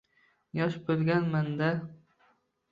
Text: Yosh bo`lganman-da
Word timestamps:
Yosh 0.59 0.77
bo`lganman-da 0.87 1.71